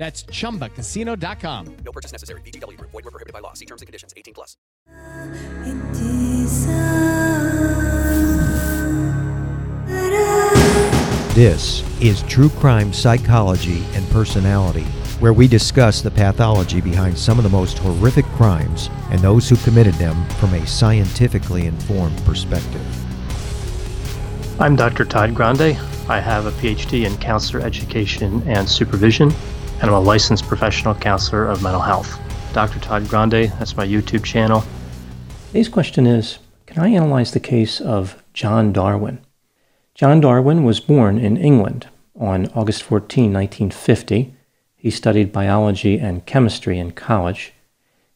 That's 0.00 0.22
chumbacasino.com. 0.22 1.76
No 1.84 1.92
purchase 1.92 2.10
necessary. 2.10 2.40
VGW 2.40 2.78
Group. 2.78 2.90
Void 2.90 3.04
were 3.04 3.10
prohibited 3.10 3.34
by 3.34 3.40
law. 3.40 3.52
See 3.52 3.66
terms 3.66 3.82
and 3.82 3.86
conditions. 3.86 4.14
18 4.16 4.32
plus. 4.32 4.56
This 11.34 11.84
is 12.00 12.22
True 12.22 12.48
Crime 12.48 12.94
Psychology 12.94 13.84
and 13.92 14.08
Personality, 14.08 14.86
where 15.20 15.34
we 15.34 15.46
discuss 15.46 16.00
the 16.00 16.10
pathology 16.10 16.80
behind 16.80 17.18
some 17.18 17.38
of 17.38 17.44
the 17.44 17.50
most 17.50 17.76
horrific 17.76 18.24
crimes 18.36 18.88
and 19.10 19.20
those 19.20 19.50
who 19.50 19.56
committed 19.56 19.94
them 19.94 20.26
from 20.40 20.54
a 20.54 20.66
scientifically 20.66 21.66
informed 21.66 22.16
perspective. 22.24 22.80
I'm 24.58 24.76
Dr. 24.76 25.04
Todd 25.04 25.34
Grande. 25.34 25.78
I 26.08 26.20
have 26.20 26.46
a 26.46 26.52
PhD 26.52 27.04
in 27.04 27.18
counselor 27.18 27.62
education 27.62 28.42
and 28.46 28.66
supervision, 28.66 29.30
and 29.80 29.88
I'm 29.88 29.96
a 29.96 30.00
licensed 30.00 30.46
professional 30.46 30.94
counselor 30.94 31.46
of 31.46 31.62
mental 31.62 31.80
health. 31.80 32.20
Dr. 32.52 32.78
Todd 32.80 33.08
Grande, 33.08 33.50
that's 33.58 33.76
my 33.76 33.86
YouTube 33.86 34.24
channel. 34.24 34.62
Today's 35.46 35.70
question 35.70 36.06
is 36.06 36.38
Can 36.66 36.82
I 36.82 36.88
analyze 36.88 37.32
the 37.32 37.40
case 37.40 37.80
of 37.80 38.22
John 38.34 38.72
Darwin? 38.72 39.24
John 39.94 40.20
Darwin 40.20 40.64
was 40.64 40.80
born 40.80 41.18
in 41.18 41.38
England 41.38 41.88
on 42.18 42.48
August 42.48 42.82
14, 42.82 43.32
1950. 43.32 44.34
He 44.76 44.90
studied 44.90 45.32
biology 45.32 45.98
and 45.98 46.26
chemistry 46.26 46.78
in 46.78 46.92
college. 46.92 47.54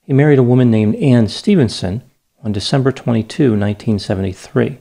He 0.03 0.12
married 0.12 0.39
a 0.39 0.43
woman 0.43 0.71
named 0.71 0.97
Anne 0.97 1.28
Stevenson 1.28 2.03
on 2.43 2.53
December 2.53 2.93
22, 2.93 3.51
1973. 3.53 4.78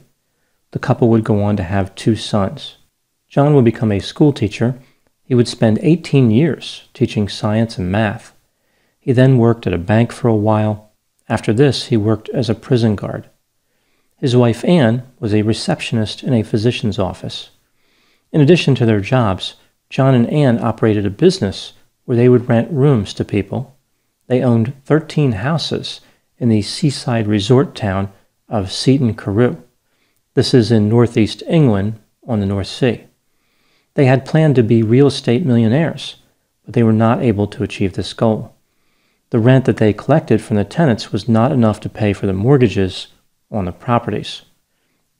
The 0.72 0.78
couple 0.78 1.08
would 1.08 1.24
go 1.24 1.42
on 1.42 1.56
to 1.56 1.62
have 1.62 1.94
two 1.94 2.14
sons. 2.14 2.76
John 3.26 3.54
would 3.54 3.64
become 3.64 3.90
a 3.90 4.00
school 4.00 4.32
teacher. 4.34 4.78
He 5.24 5.34
would 5.34 5.48
spend 5.48 5.78
18 5.82 6.30
years 6.30 6.88
teaching 6.92 7.28
science 7.28 7.78
and 7.78 7.90
math. 7.90 8.34
He 9.00 9.12
then 9.12 9.38
worked 9.38 9.66
at 9.66 9.72
a 9.72 9.78
bank 9.78 10.12
for 10.12 10.28
a 10.28 10.36
while. 10.36 10.92
After 11.28 11.52
this, 11.52 11.86
he 11.86 11.96
worked 11.96 12.28
as 12.28 12.50
a 12.50 12.54
prison 12.54 12.94
guard. 12.94 13.28
His 14.18 14.36
wife 14.36 14.64
Anne 14.64 15.02
was 15.18 15.34
a 15.34 15.42
receptionist 15.42 16.22
in 16.22 16.34
a 16.34 16.42
physician's 16.42 16.98
office. 16.98 17.50
In 18.32 18.40
addition 18.40 18.74
to 18.76 18.86
their 18.86 19.00
jobs, 19.00 19.54
John 19.90 20.14
and 20.14 20.28
Anne 20.28 20.62
operated 20.62 21.06
a 21.06 21.10
business 21.10 21.72
where 22.04 22.16
they 22.16 22.28
would 22.28 22.48
rent 22.48 22.70
rooms 22.70 23.14
to 23.14 23.24
people. 23.24 23.76
They 24.26 24.42
owned 24.42 24.74
13 24.84 25.32
houses 25.32 26.00
in 26.38 26.48
the 26.48 26.62
seaside 26.62 27.26
resort 27.26 27.74
town 27.74 28.12
of 28.48 28.72
Seaton 28.72 29.14
Carew. 29.14 29.56
This 30.34 30.52
is 30.52 30.70
in 30.70 30.88
northeast 30.88 31.42
England 31.48 32.00
on 32.26 32.40
the 32.40 32.46
North 32.46 32.66
Sea. 32.66 33.04
They 33.94 34.06
had 34.06 34.26
planned 34.26 34.56
to 34.56 34.62
be 34.62 34.82
real 34.82 35.06
estate 35.06 35.46
millionaires, 35.46 36.16
but 36.64 36.74
they 36.74 36.82
were 36.82 36.92
not 36.92 37.22
able 37.22 37.46
to 37.48 37.62
achieve 37.62 37.94
this 37.94 38.12
goal. 38.12 38.54
The 39.30 39.38
rent 39.38 39.64
that 39.64 39.78
they 39.78 39.92
collected 39.92 40.40
from 40.42 40.56
the 40.56 40.64
tenants 40.64 41.12
was 41.12 41.28
not 41.28 41.52
enough 41.52 41.80
to 41.80 41.88
pay 41.88 42.12
for 42.12 42.26
the 42.26 42.32
mortgages 42.32 43.08
on 43.50 43.64
the 43.64 43.72
properties. 43.72 44.42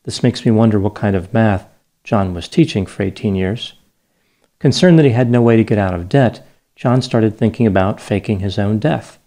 This 0.05 0.23
makes 0.23 0.45
me 0.45 0.51
wonder 0.51 0.79
what 0.79 0.95
kind 0.95 1.17
of 1.17 1.33
math 1.33 1.67
John 2.03 2.35
was 2.35 2.49
teaching 2.49 2.85
for 2.85 3.03
18 3.03 3.35
years. 3.35 3.75
Concerned 4.59 4.99
that 4.99 5.05
he 5.05 5.13
had 5.13 5.31
no 5.31 5.43
way 5.43 5.57
to 5.57 5.65
get 5.65 5.79
out 5.79 5.95
of 5.95 6.09
debt, 6.09 6.47
John 6.77 7.01
started 7.03 7.37
thinking 7.37 7.67
about 7.67 8.01
faking 8.01 8.41
his 8.41 8.59
own 8.59 8.79
death. 8.79 9.19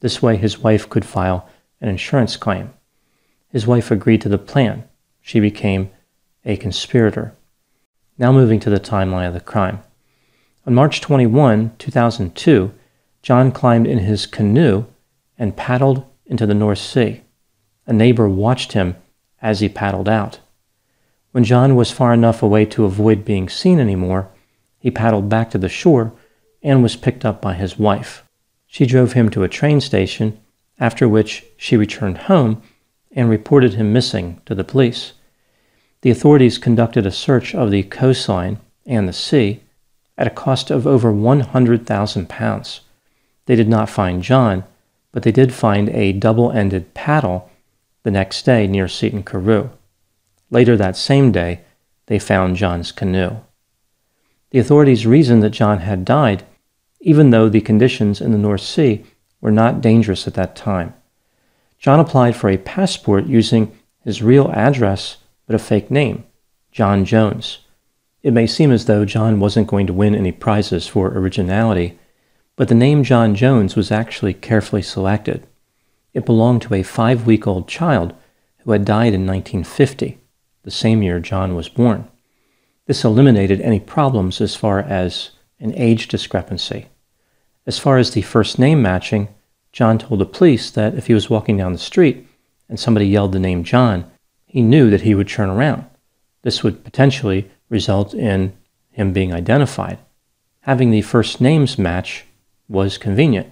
This 0.00 0.22
way, 0.22 0.36
his 0.36 0.58
wife 0.58 0.88
could 0.88 1.04
file 1.04 1.48
an 1.80 1.88
insurance 1.88 2.36
claim. 2.36 2.72
His 3.48 3.66
wife 3.66 3.90
agreed 3.90 4.20
to 4.22 4.28
the 4.28 4.38
plan. 4.38 4.84
She 5.20 5.40
became 5.40 5.90
a 6.44 6.56
conspirator. 6.56 7.34
Now, 8.16 8.30
moving 8.30 8.60
to 8.60 8.70
the 8.70 8.78
timeline 8.78 9.26
of 9.26 9.34
the 9.34 9.40
crime. 9.40 9.80
On 10.66 10.74
March 10.74 11.00
21, 11.00 11.72
2002, 11.78 12.72
John 13.22 13.50
climbed 13.50 13.86
in 13.86 13.98
his 13.98 14.26
canoe 14.26 14.86
and 15.36 15.56
paddled 15.56 16.04
into 16.24 16.46
the 16.46 16.54
North 16.54 16.78
Sea. 16.78 17.22
A 17.86 17.92
neighbor 17.92 18.28
watched 18.28 18.72
him 18.72 18.96
as 19.42 19.60
he 19.60 19.68
paddled 19.68 20.08
out. 20.08 20.38
When 21.32 21.42
John 21.42 21.74
was 21.74 21.90
far 21.90 22.14
enough 22.14 22.42
away 22.42 22.64
to 22.66 22.84
avoid 22.84 23.24
being 23.24 23.48
seen 23.48 23.80
anymore, 23.80 24.28
he 24.78 24.90
paddled 24.90 25.28
back 25.28 25.50
to 25.50 25.58
the 25.58 25.68
shore 25.68 26.12
and 26.62 26.82
was 26.82 26.94
picked 26.94 27.24
up 27.24 27.42
by 27.42 27.54
his 27.54 27.78
wife. 27.78 28.22
She 28.66 28.86
drove 28.86 29.14
him 29.14 29.28
to 29.30 29.42
a 29.42 29.48
train 29.48 29.80
station, 29.80 30.38
after 30.78 31.08
which 31.08 31.44
she 31.56 31.76
returned 31.76 32.18
home 32.18 32.62
and 33.10 33.28
reported 33.28 33.74
him 33.74 33.92
missing 33.92 34.40
to 34.46 34.54
the 34.54 34.64
police. 34.64 35.14
The 36.04 36.10
authorities 36.10 36.58
conducted 36.58 37.06
a 37.06 37.10
search 37.10 37.54
of 37.54 37.70
the 37.70 37.82
coastline 37.82 38.58
and 38.84 39.08
the 39.08 39.12
sea 39.14 39.62
at 40.18 40.26
a 40.26 40.30
cost 40.44 40.70
of 40.70 40.86
over 40.86 41.10
£100,000. 41.10 42.80
They 43.46 43.56
did 43.56 43.68
not 43.70 43.88
find 43.88 44.22
John, 44.22 44.64
but 45.12 45.22
they 45.22 45.32
did 45.32 45.54
find 45.54 45.88
a 45.88 46.12
double 46.12 46.52
ended 46.52 46.92
paddle 46.92 47.50
the 48.02 48.10
next 48.10 48.42
day 48.42 48.66
near 48.66 48.86
Seaton 48.86 49.22
Carew. 49.22 49.70
Later 50.50 50.76
that 50.76 50.98
same 50.98 51.32
day, 51.32 51.62
they 52.04 52.18
found 52.18 52.56
John's 52.56 52.92
canoe. 52.92 53.38
The 54.50 54.58
authorities 54.58 55.06
reasoned 55.06 55.42
that 55.42 55.56
John 55.56 55.78
had 55.78 56.04
died, 56.04 56.44
even 57.00 57.30
though 57.30 57.48
the 57.48 57.62
conditions 57.62 58.20
in 58.20 58.30
the 58.30 58.36
North 58.36 58.60
Sea 58.60 59.06
were 59.40 59.50
not 59.50 59.80
dangerous 59.80 60.26
at 60.26 60.34
that 60.34 60.54
time. 60.54 60.92
John 61.78 61.98
applied 61.98 62.36
for 62.36 62.50
a 62.50 62.58
passport 62.58 63.24
using 63.24 63.74
his 64.04 64.22
real 64.22 64.50
address 64.52 65.16
but 65.46 65.56
a 65.56 65.58
fake 65.58 65.90
name, 65.90 66.24
John 66.72 67.04
Jones. 67.04 67.58
It 68.22 68.32
may 68.32 68.46
seem 68.46 68.72
as 68.72 68.86
though 68.86 69.04
John 69.04 69.38
wasn't 69.38 69.68
going 69.68 69.86
to 69.86 69.92
win 69.92 70.14
any 70.14 70.32
prizes 70.32 70.86
for 70.86 71.08
originality, 71.08 71.98
but 72.56 72.68
the 72.68 72.74
name 72.74 73.04
John 73.04 73.34
Jones 73.34 73.76
was 73.76 73.90
actually 73.90 74.32
carefully 74.32 74.82
selected. 74.82 75.46
It 76.14 76.24
belonged 76.24 76.62
to 76.62 76.74
a 76.74 76.82
five 76.82 77.26
week 77.26 77.46
old 77.46 77.68
child 77.68 78.14
who 78.58 78.72
had 78.72 78.84
died 78.84 79.12
in 79.12 79.26
1950, 79.26 80.18
the 80.62 80.70
same 80.70 81.02
year 81.02 81.20
John 81.20 81.54
was 81.54 81.68
born. 81.68 82.08
This 82.86 83.04
eliminated 83.04 83.60
any 83.60 83.80
problems 83.80 84.40
as 84.40 84.54
far 84.54 84.80
as 84.80 85.30
an 85.60 85.74
age 85.76 86.08
discrepancy. 86.08 86.86
As 87.66 87.78
far 87.78 87.98
as 87.98 88.10
the 88.10 88.22
first 88.22 88.58
name 88.58 88.82
matching, 88.82 89.28
John 89.72 89.98
told 89.98 90.20
the 90.20 90.26
police 90.26 90.70
that 90.70 90.94
if 90.94 91.08
he 91.08 91.14
was 91.14 91.28
walking 91.28 91.56
down 91.56 91.72
the 91.72 91.78
street 91.78 92.26
and 92.68 92.78
somebody 92.78 93.06
yelled 93.06 93.32
the 93.32 93.38
name 93.38 93.64
John, 93.64 94.10
he 94.54 94.62
knew 94.62 94.88
that 94.88 95.00
he 95.00 95.16
would 95.16 95.26
turn 95.26 95.50
around. 95.50 95.84
This 96.42 96.62
would 96.62 96.84
potentially 96.84 97.50
result 97.68 98.14
in 98.14 98.52
him 98.92 99.12
being 99.12 99.34
identified. 99.34 99.98
Having 100.60 100.92
the 100.92 101.02
first 101.02 101.40
names 101.40 101.76
match 101.76 102.24
was 102.68 102.96
convenient. 102.96 103.50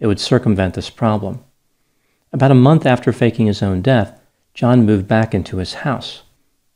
It 0.00 0.08
would 0.08 0.18
circumvent 0.18 0.74
this 0.74 0.90
problem. 0.90 1.44
About 2.32 2.50
a 2.50 2.56
month 2.56 2.84
after 2.84 3.12
faking 3.12 3.46
his 3.46 3.62
own 3.62 3.80
death, 3.80 4.20
John 4.52 4.84
moved 4.84 5.06
back 5.06 5.34
into 5.34 5.58
his 5.58 5.74
house. 5.86 6.24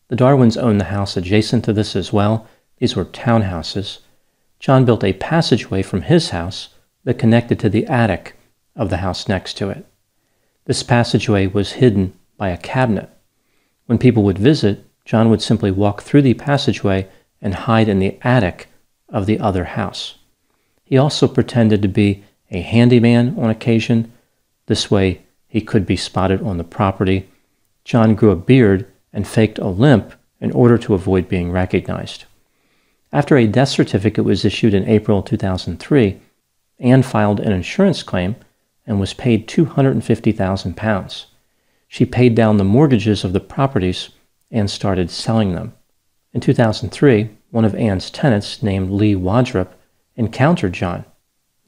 The 0.06 0.14
Darwins 0.14 0.56
owned 0.56 0.80
the 0.80 0.94
house 0.94 1.16
adjacent 1.16 1.64
to 1.64 1.72
this 1.72 1.96
as 1.96 2.12
well. 2.12 2.46
These 2.78 2.94
were 2.94 3.04
townhouses. 3.04 3.98
John 4.60 4.84
built 4.84 5.02
a 5.02 5.14
passageway 5.14 5.82
from 5.82 6.02
his 6.02 6.30
house 6.30 6.68
that 7.02 7.18
connected 7.18 7.58
to 7.58 7.68
the 7.68 7.88
attic 7.88 8.36
of 8.76 8.90
the 8.90 8.98
house 8.98 9.26
next 9.26 9.54
to 9.54 9.68
it. 9.70 9.84
This 10.66 10.84
passageway 10.84 11.48
was 11.48 11.72
hidden 11.72 12.16
by 12.36 12.50
a 12.50 12.56
cabinet. 12.56 13.10
When 13.86 13.98
people 13.98 14.22
would 14.22 14.38
visit, 14.38 14.84
John 15.04 15.28
would 15.30 15.42
simply 15.42 15.70
walk 15.70 16.02
through 16.02 16.22
the 16.22 16.34
passageway 16.34 17.08
and 17.42 17.54
hide 17.54 17.88
in 17.88 17.98
the 17.98 18.16
attic 18.22 18.68
of 19.08 19.26
the 19.26 19.38
other 19.38 19.64
house. 19.64 20.16
He 20.84 20.96
also 20.96 21.28
pretended 21.28 21.82
to 21.82 21.88
be 21.88 22.24
a 22.50 22.60
handyman 22.60 23.36
on 23.38 23.50
occasion. 23.50 24.12
This 24.66 24.90
way, 24.90 25.22
he 25.46 25.60
could 25.60 25.86
be 25.86 25.96
spotted 25.96 26.42
on 26.42 26.56
the 26.56 26.64
property. 26.64 27.28
John 27.84 28.14
grew 28.14 28.30
a 28.30 28.36
beard 28.36 28.86
and 29.12 29.28
faked 29.28 29.58
a 29.58 29.68
limp 29.68 30.14
in 30.40 30.50
order 30.52 30.78
to 30.78 30.94
avoid 30.94 31.28
being 31.28 31.52
recognized. 31.52 32.24
After 33.12 33.36
a 33.36 33.46
death 33.46 33.68
certificate 33.68 34.24
was 34.24 34.44
issued 34.44 34.74
in 34.74 34.88
April 34.88 35.22
2003, 35.22 36.20
Anne 36.80 37.02
filed 37.02 37.40
an 37.40 37.52
insurance 37.52 38.02
claim 38.02 38.36
and 38.86 38.98
was 38.98 39.14
paid 39.14 39.46
£250,000. 39.46 41.26
She 41.94 42.04
paid 42.04 42.34
down 42.34 42.56
the 42.56 42.64
mortgages 42.64 43.22
of 43.22 43.32
the 43.32 43.38
properties 43.38 44.08
and 44.50 44.68
started 44.68 45.12
selling 45.12 45.54
them. 45.54 45.74
In 46.32 46.40
2003, 46.40 47.30
one 47.52 47.64
of 47.64 47.76
Anne's 47.76 48.10
tenants, 48.10 48.64
named 48.64 48.90
Lee 48.90 49.14
Wadrup, 49.14 49.68
encountered 50.16 50.72
John. 50.72 51.04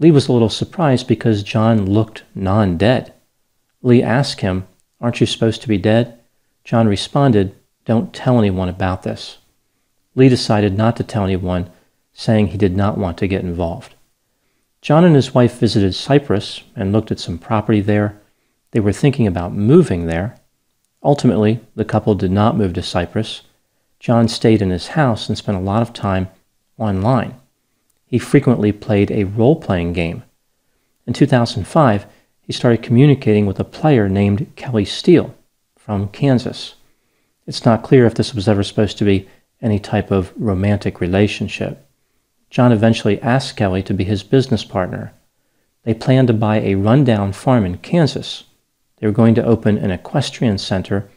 Lee 0.01 0.11
was 0.11 0.27
a 0.27 0.33
little 0.33 0.49
surprised 0.49 1.07
because 1.07 1.45
John 1.45 1.87
looked 1.87 2.25
non 2.35 2.77
dead. 2.77 3.15
Lee 3.83 4.03
asked 4.03 4.41
him, 4.41 4.67
Aren't 5.01 5.21
you 5.21 5.29
supposed 5.29 5.63
to 5.63 5.69
be 5.69 5.79
dead? 5.79 6.19
John 6.65 6.89
responded, 6.89 7.55
Don't 7.85 8.13
tell 8.13 8.41
anyone 8.41 8.69
about 8.69 9.05
this. 9.05 9.39
Lee 10.17 10.29
decided 10.29 10.77
not 10.77 10.97
to 10.97 11.05
tell 11.05 11.23
anyone, 11.23 11.71
saying 12.13 12.49
he 12.49 12.59
did 12.59 12.77
not 12.77 12.99
want 12.99 13.17
to 13.19 13.29
get 13.29 13.45
involved. 13.45 13.95
John 14.83 15.05
and 15.05 15.15
his 15.15 15.35
wife 15.35 15.61
visited 15.61 15.95
Cyprus 15.95 16.65
and 16.75 16.91
looked 16.91 17.13
at 17.13 17.21
some 17.21 17.39
property 17.39 17.81
there. 17.81 18.21
They 18.77 18.81
were 18.81 18.93
thinking 18.93 19.27
about 19.27 19.55
moving 19.55 20.05
there. 20.05 20.37
Ultimately, 21.03 21.61
the 21.75 21.85
couple 21.87 22.15
did 22.15 22.31
not 22.31 22.59
move 22.59 22.75
to 22.75 22.83
Cyprus. 22.83 23.41
John 23.99 24.29
stayed 24.29 24.61
in 24.61 24.69
his 24.69 24.89
house 24.89 25.31
and 25.31 25.39
spent 25.39 25.57
a 25.57 25.63
lot 25.63 25.81
of 25.81 25.95
time 25.95 26.29
online. 26.77 27.41
He 28.05 28.19
frequently 28.19 28.73
played 28.73 29.11
a 29.11 29.25
role 29.25 29.57
playing 29.57 29.95
game. 29.95 30.25
In 31.07 31.15
2005, 31.15 32.05
he 32.43 32.53
started 32.53 32.83
communicating 32.83 33.47
with 33.47 33.59
a 33.59 33.65
player 33.65 34.11
named 34.11 34.55
Kelly 34.57 34.85
Steele 34.85 35.35
from 35.79 36.09
Kansas. 36.09 36.75
It's 37.47 37.65
not 37.65 37.83
clear 37.83 38.05
if 38.05 38.15
this 38.15 38.35
was 38.35 38.47
ever 38.47 38.63
supposed 38.63 38.99
to 38.99 39.07
be 39.07 39.27
any 39.63 39.79
type 39.79 40.11
of 40.11 40.35
romantic 40.37 41.01
relationship. 41.01 41.89
John 42.51 42.73
eventually 42.73 43.23
asked 43.23 43.57
Kelly 43.57 43.83
to 43.85 43.95
be 43.95 44.05
his 44.05 44.23
business 44.23 44.65
partner. 44.65 45.15
They 45.85 45.95
planned 45.95 46.29
to 46.29 46.35
buy 46.35 46.61
a 46.61 46.75
rundown 46.75 47.33
farm 47.33 47.65
in 47.65 47.79
Kansas. 47.79 48.45
They 48.99 49.07
were 49.07 49.13
going 49.13 49.35
to 49.35 49.45
open 49.45 49.79
an 49.79 49.91
equestrian 49.91 50.59
center 50.59 51.09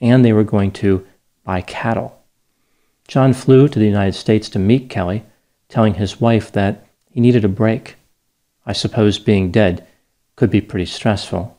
and 0.00 0.24
they 0.24 0.32
were 0.32 0.44
going 0.44 0.72
to 0.72 1.06
buy 1.44 1.60
cattle. 1.60 2.20
John 3.06 3.32
flew 3.32 3.68
to 3.68 3.78
the 3.78 3.86
United 3.86 4.14
States 4.14 4.48
to 4.50 4.58
meet 4.58 4.88
Kelly, 4.88 5.24
telling 5.68 5.94
his 5.94 6.20
wife 6.20 6.52
that 6.52 6.86
he 7.10 7.20
needed 7.20 7.44
a 7.44 7.48
break. 7.48 7.96
I 8.64 8.72
suppose 8.72 9.18
being 9.18 9.50
dead 9.50 9.86
could 10.36 10.50
be 10.50 10.60
pretty 10.60 10.86
stressful. 10.86 11.56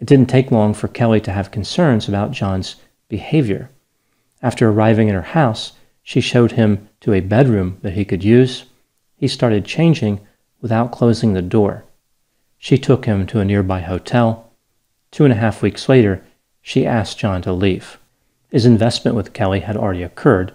It 0.00 0.06
didn't 0.06 0.28
take 0.28 0.50
long 0.50 0.74
for 0.74 0.88
Kelly 0.88 1.20
to 1.20 1.32
have 1.32 1.52
concerns 1.52 2.08
about 2.08 2.32
John's 2.32 2.76
behavior. 3.08 3.70
After 4.42 4.68
arriving 4.68 5.08
at 5.08 5.14
her 5.14 5.22
house, 5.22 5.72
she 6.02 6.20
showed 6.20 6.52
him 6.52 6.88
to 7.00 7.12
a 7.12 7.20
bedroom 7.20 7.78
that 7.82 7.92
he 7.92 8.04
could 8.04 8.24
use. 8.24 8.64
He 9.16 9.28
started 9.28 9.64
changing 9.64 10.20
without 10.60 10.90
closing 10.90 11.32
the 11.32 11.42
door. 11.42 11.84
She 12.58 12.76
took 12.76 13.04
him 13.04 13.26
to 13.28 13.38
a 13.38 13.44
nearby 13.44 13.80
hotel. 13.80 14.51
Two 15.12 15.24
and 15.24 15.32
a 15.32 15.36
half 15.36 15.62
weeks 15.62 15.88
later, 15.88 16.24
she 16.62 16.86
asked 16.86 17.18
John 17.18 17.42
to 17.42 17.52
leave. 17.52 17.98
His 18.50 18.66
investment 18.66 19.14
with 19.14 19.32
Kelly 19.32 19.60
had 19.60 19.76
already 19.76 20.02
occurred, 20.02 20.52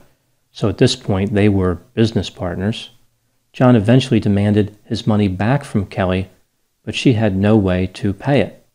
so 0.51 0.67
at 0.67 0.79
this 0.79 0.95
point 0.95 1.33
they 1.33 1.47
were 1.47 1.75
business 1.93 2.29
partners. 2.29 2.89
John 3.53 3.75
eventually 3.75 4.19
demanded 4.19 4.75
his 4.83 5.07
money 5.07 5.27
back 5.27 5.63
from 5.63 5.85
Kelly, 5.85 6.29
but 6.83 6.95
she 6.95 7.13
had 7.13 7.35
no 7.35 7.55
way 7.55 7.87
to 7.93 8.13
pay 8.13 8.41
it. 8.41 8.65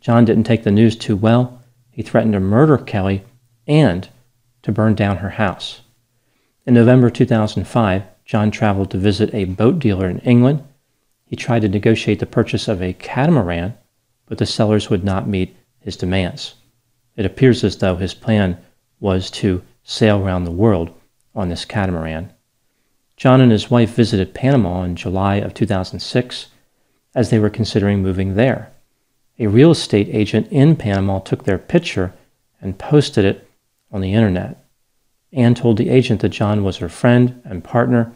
John 0.00 0.24
didn't 0.24 0.44
take 0.44 0.64
the 0.64 0.70
news 0.70 0.96
too 0.96 1.16
well. 1.16 1.62
He 1.90 2.02
threatened 2.02 2.32
to 2.32 2.40
murder 2.40 2.78
Kelly 2.78 3.22
and 3.66 4.08
to 4.62 4.72
burn 4.72 4.94
down 4.94 5.18
her 5.18 5.30
house. 5.30 5.82
In 6.64 6.74
November 6.74 7.10
2005, 7.10 8.02
John 8.24 8.50
traveled 8.50 8.90
to 8.92 8.98
visit 8.98 9.34
a 9.34 9.44
boat 9.44 9.78
dealer 9.78 10.08
in 10.08 10.20
England. 10.20 10.62
He 11.26 11.36
tried 11.36 11.60
to 11.62 11.68
negotiate 11.68 12.20
the 12.20 12.26
purchase 12.26 12.68
of 12.68 12.80
a 12.80 12.92
catamaran, 12.94 13.74
but 14.30 14.38
the 14.38 14.46
sellers 14.46 14.88
would 14.88 15.02
not 15.02 15.26
meet 15.26 15.56
his 15.80 15.96
demands. 15.96 16.54
It 17.16 17.26
appears 17.26 17.64
as 17.64 17.78
though 17.78 17.96
his 17.96 18.14
plan 18.14 18.56
was 19.00 19.28
to 19.32 19.60
sail 19.82 20.24
around 20.24 20.44
the 20.44 20.52
world 20.52 20.96
on 21.34 21.48
this 21.48 21.64
catamaran. 21.64 22.32
John 23.16 23.40
and 23.40 23.50
his 23.50 23.72
wife 23.72 23.90
visited 23.90 24.32
Panama 24.32 24.84
in 24.84 24.94
July 24.94 25.36
of 25.36 25.52
2006 25.52 26.46
as 27.12 27.30
they 27.30 27.40
were 27.40 27.50
considering 27.50 28.02
moving 28.02 28.36
there. 28.36 28.70
A 29.40 29.48
real 29.48 29.72
estate 29.72 30.08
agent 30.12 30.46
in 30.52 30.76
Panama 30.76 31.18
took 31.18 31.42
their 31.42 31.58
picture 31.58 32.14
and 32.60 32.78
posted 32.78 33.24
it 33.24 33.50
on 33.90 34.00
the 34.00 34.14
internet. 34.14 34.64
Anne 35.32 35.56
told 35.56 35.76
the 35.76 35.90
agent 35.90 36.20
that 36.20 36.28
John 36.28 36.62
was 36.62 36.76
her 36.76 36.88
friend 36.88 37.42
and 37.44 37.64
partner. 37.64 38.12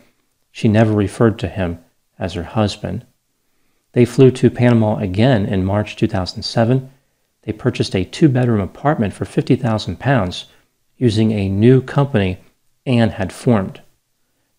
She 0.53 0.69
never 0.69 0.93
referred 0.93 1.41
to 1.41 1.49
him 1.49 1.81
as 2.21 2.35
her 2.35 2.45
husband. 2.45 3.05
They 3.95 4.05
flew 4.05 4.33
to 4.33 4.51
Panama 4.51 4.97
again 4.99 5.47
in 5.47 5.65
March 5.65 5.95
2007. 5.95 6.91
They 7.43 7.53
purchased 7.53 7.95
a 7.95 8.05
two 8.05 8.29
bedroom 8.29 8.61
apartment 8.61 9.15
for 9.15 9.25
50,000 9.25 10.01
pounds 10.01 10.47
using 10.97 11.31
a 11.31 11.49
new 11.49 11.81
company 11.81 12.39
Anne 12.85 13.11
had 13.11 13.33
formed. 13.33 13.81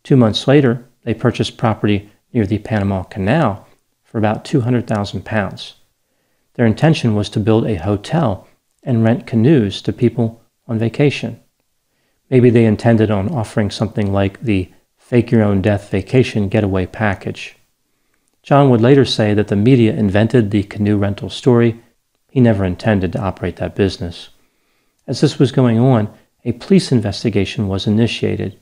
Two 0.04 0.16
months 0.16 0.48
later, 0.48 0.86
they 1.04 1.14
purchased 1.14 1.58
property 1.58 2.10
near 2.32 2.46
the 2.46 2.60
Panama 2.60 3.04
Canal 3.04 3.68
for 4.04 4.18
about 4.18 4.46
200,000 4.46 5.26
pounds. 5.26 5.76
Their 6.54 6.66
intention 6.66 7.14
was 7.14 7.30
to 7.31 7.40
build 7.42 7.66
a 7.66 7.76
hotel 7.76 8.48
and 8.84 9.04
rent 9.04 9.28
canoes 9.28 9.81
to 9.81 9.92
people 9.92 10.42
on 10.66 10.80
vacation. 10.80 11.42
Maybe 12.30 12.50
they 12.50 12.66
intended 12.66 13.12
on 13.12 13.36
offering 13.36 13.70
something 13.70 14.14
like 14.14 14.42
the 14.42 14.72
fake 14.98 15.30
your 15.30 15.44
own 15.44 15.62
death 15.62 15.90
vacation 15.90 16.48
getaway 16.48 16.86
package. 16.86 17.58
John 18.45 18.69
would 18.69 18.80
later 18.80 19.06
say 19.06 19.33
that 19.33 19.47
the 19.47 19.56
media 19.56 19.92
invented 19.94 20.51
the 20.51 20.62
canoe 20.62 20.97
rental 20.97 21.31
story. 21.31 21.81
He 22.30 22.39
never 22.39 22.63
intended 22.63 23.12
to 23.13 23.19
operate 23.19 23.56
that 23.56 23.74
business. 23.74 24.30
As 25.07 25.19
this 25.19 25.39
was 25.39 25.51
going 25.51 25.80
on, 25.80 26.13
a 26.44 26.51
police 26.51 26.92
investigation 26.92 27.68
was 27.68 27.88
initiated. 27.88 28.59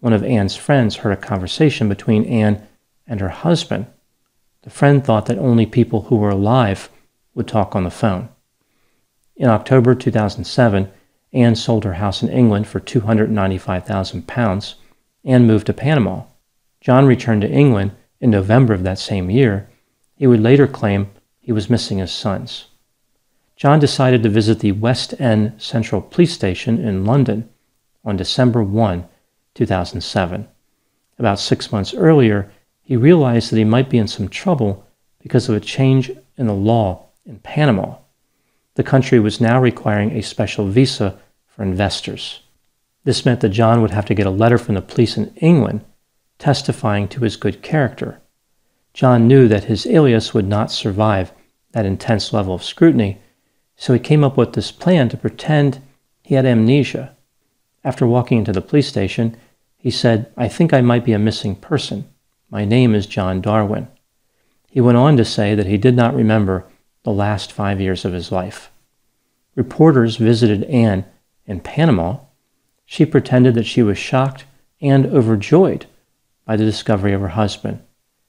One 0.00 0.14
of 0.14 0.24
Anne's 0.24 0.56
friends 0.56 0.96
heard 0.96 1.12
a 1.12 1.16
conversation 1.18 1.90
between 1.90 2.24
Anne 2.24 2.66
and 3.06 3.20
her 3.20 3.28
husband. 3.28 3.84
The 4.62 4.70
friend 4.70 5.04
thought 5.04 5.26
that 5.26 5.36
only 5.36 5.66
people 5.66 6.04
who 6.04 6.16
were 6.16 6.30
alive 6.30 6.88
would 7.34 7.46
talk 7.46 7.76
on 7.76 7.84
the 7.84 7.90
phone. 7.90 8.30
In 9.36 9.50
October 9.50 9.94
2007, 9.94 10.90
Anne 11.34 11.54
sold 11.54 11.84
her 11.84 11.94
house 11.94 12.22
in 12.22 12.30
England 12.30 12.66
for 12.66 12.80
£295,000 12.80 14.74
and 15.22 15.46
moved 15.46 15.66
to 15.66 15.74
Panama. 15.74 16.22
John 16.80 17.04
returned 17.04 17.42
to 17.42 17.50
England 17.50 17.92
in 18.20 18.30
November 18.30 18.74
of 18.74 18.82
that 18.82 18.98
same 18.98 19.30
year. 19.30 19.68
He 20.16 20.26
would 20.26 20.40
later 20.40 20.66
claim 20.66 21.10
he 21.40 21.52
was 21.52 21.70
missing 21.70 21.98
his 21.98 22.12
sons. 22.12 22.66
John 23.56 23.78
decided 23.78 24.22
to 24.22 24.28
visit 24.28 24.60
the 24.60 24.72
West 24.72 25.20
End 25.20 25.60
Central 25.60 26.00
Police 26.00 26.32
Station 26.32 26.78
in 26.78 27.04
London 27.04 27.48
on 28.04 28.16
December 28.16 28.62
1, 28.62 29.06
2007. 29.54 30.48
About 31.18 31.38
six 31.40 31.72
months 31.72 31.94
earlier, 31.94 32.50
he 32.82 32.96
realized 32.96 33.50
that 33.50 33.56
he 33.56 33.64
might 33.64 33.90
be 33.90 33.98
in 33.98 34.08
some 34.08 34.28
trouble 34.28 34.86
because 35.20 35.48
of 35.48 35.54
a 35.54 35.60
change 35.60 36.10
in 36.36 36.46
the 36.46 36.54
law 36.54 37.06
in 37.26 37.38
Panama 37.40 37.96
the 38.78 38.84
country 38.84 39.18
was 39.18 39.40
now 39.40 39.60
requiring 39.60 40.12
a 40.12 40.22
special 40.22 40.68
visa 40.68 41.18
for 41.48 41.64
investors. 41.64 42.42
This 43.02 43.26
meant 43.26 43.40
that 43.40 43.48
John 43.48 43.82
would 43.82 43.90
have 43.90 44.06
to 44.06 44.14
get 44.14 44.24
a 44.24 44.30
letter 44.30 44.56
from 44.56 44.76
the 44.76 44.80
police 44.80 45.16
in 45.16 45.34
England 45.34 45.84
testifying 46.38 47.08
to 47.08 47.20
his 47.20 47.36
good 47.36 47.62
character. 47.62 48.20
John 48.94 49.28
knew 49.28 49.48
that 49.48 49.64
his 49.64 49.86
alias 49.86 50.32
would 50.32 50.46
not 50.46 50.70
survive 50.70 51.32
that 51.72 51.86
intense 51.86 52.32
level 52.32 52.54
of 52.54 52.64
scrutiny, 52.64 53.18
so 53.76 53.92
he 53.92 53.98
came 53.98 54.24
up 54.24 54.36
with 54.36 54.54
this 54.54 54.72
plan 54.72 55.08
to 55.10 55.16
pretend 55.16 55.80
he 56.22 56.34
had 56.34 56.46
amnesia. 56.46 57.16
After 57.84 58.06
walking 58.06 58.38
into 58.38 58.52
the 58.52 58.60
police 58.60 58.88
station, 58.88 59.36
he 59.76 59.90
said, 59.90 60.32
I 60.36 60.48
think 60.48 60.72
I 60.72 60.80
might 60.80 61.04
be 61.04 61.12
a 61.12 61.18
missing 61.18 61.54
person. 61.54 62.08
My 62.50 62.64
name 62.64 62.94
is 62.94 63.06
John 63.06 63.40
Darwin. 63.40 63.88
He 64.68 64.80
went 64.80 64.98
on 64.98 65.16
to 65.16 65.24
say 65.24 65.54
that 65.54 65.66
he 65.66 65.78
did 65.78 65.94
not 65.94 66.14
remember 66.14 66.64
the 67.04 67.12
last 67.12 67.52
five 67.52 67.80
years 67.80 68.04
of 68.04 68.12
his 68.12 68.32
life. 68.32 68.70
Reporters 69.54 70.16
visited 70.16 70.64
Anne 70.64 71.04
in 71.46 71.60
Panama. 71.60 72.18
She 72.84 73.06
pretended 73.06 73.54
that 73.54 73.66
she 73.66 73.82
was 73.82 73.98
shocked 73.98 74.44
and 74.80 75.06
overjoyed 75.06 75.86
by 76.48 76.56
the 76.56 76.64
discovery 76.64 77.12
of 77.12 77.20
her 77.20 77.28
husband. 77.28 77.78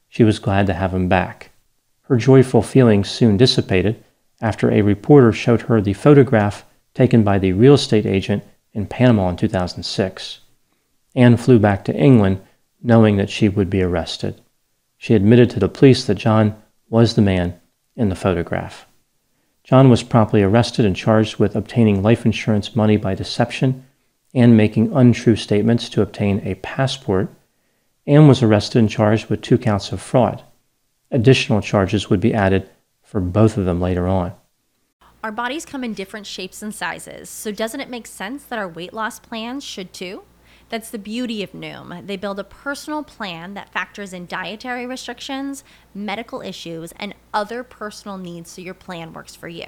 She 0.10 0.26
was 0.26 0.40
glad 0.40 0.68
to 0.68 0.74
have 0.74 0.94
him 0.94 1.08
back. 1.08 1.52
Her 2.02 2.18
joyful 2.18 2.62
feelings 2.62 3.10
soon 3.10 3.38
dissipated 3.38 4.04
after 4.42 4.70
a 4.70 4.82
reporter 4.82 5.32
showed 5.32 5.62
her 5.62 5.80
the 5.80 5.94
photograph 5.94 6.66
taken 6.94 7.24
by 7.24 7.40
the 7.40 7.54
real 7.54 7.76
estate 7.76 8.06
agent 8.06 8.44
in 8.74 8.88
Panama 8.88 9.30
in 9.30 9.38
2006. 9.38 10.42
Anne 11.16 11.38
flew 11.38 11.60
back 11.60 11.86
to 11.86 11.96
England 11.96 12.42
knowing 12.84 13.16
that 13.16 13.30
she 13.30 13.48
would 13.48 13.70
be 13.70 13.82
arrested. 13.82 14.42
She 14.98 15.16
admitted 15.16 15.50
to 15.52 15.60
the 15.62 15.70
police 15.70 16.04
that 16.04 16.16
John 16.16 16.62
was 16.90 17.14
the 17.14 17.22
man 17.22 17.58
in 17.96 18.10
the 18.10 18.16
photograph. 18.16 18.86
John 19.64 19.90
was 19.90 20.04
promptly 20.04 20.44
arrested 20.44 20.86
and 20.86 20.96
charged 20.96 21.38
with 21.38 21.56
obtaining 21.56 22.04
life 22.04 22.26
insurance 22.26 22.76
money 22.76 22.98
by 22.98 23.16
deception 23.16 23.86
and 24.36 24.58
making 24.58 24.92
untrue 24.92 25.38
statements 25.38 25.88
to 25.88 26.02
obtain 26.02 26.42
a 26.44 26.56
passport, 26.56 27.34
and 28.10 28.28
was 28.28 28.42
arrested 28.42 28.80
and 28.80 28.90
charged 28.90 29.30
with 29.30 29.40
two 29.40 29.58
counts 29.58 29.92
of 29.92 30.02
fraud. 30.02 30.44
Additional 31.12 31.62
charges 31.62 32.10
would 32.10 32.20
be 32.20 32.34
added 32.34 32.68
for 33.04 33.22
both 33.22 33.56
of 33.56 33.66
them 33.66 33.80
later 33.80 34.08
on. 34.08 34.34
Our 35.24 35.32
bodies 35.32 35.64
come 35.64 35.84
in 35.84 35.94
different 35.94 36.26
shapes 36.26 36.64
and 36.64 36.74
sizes, 36.74 37.30
so 37.30 37.52
doesn't 37.52 37.82
it 37.82 37.90
make 37.90 38.08
sense 38.08 38.44
that 38.46 38.58
our 38.58 38.68
weight 38.68 38.94
loss 38.94 39.20
plans 39.20 39.64
should 39.64 39.94
too? 39.94 40.24
That's 40.70 40.90
the 40.90 40.98
beauty 40.98 41.44
of 41.44 41.52
Noom. 41.52 42.08
They 42.08 42.18
build 42.18 42.40
a 42.40 42.44
personal 42.44 43.04
plan 43.04 43.54
that 43.54 43.72
factors 43.72 44.12
in 44.12 44.26
dietary 44.26 44.88
restrictions, 44.88 45.64
medical 45.94 46.42
issues, 46.42 46.94
and 46.98 47.14
other 47.32 47.64
personal 47.64 48.18
needs 48.18 48.50
so 48.50 48.62
your 48.62 48.74
plan 48.74 49.14
works 49.14 49.36
for 49.36 49.48
you. 49.48 49.68